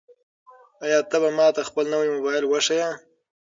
[0.83, 2.89] آیا ته به ماته خپل نوی موبایل وښایې؟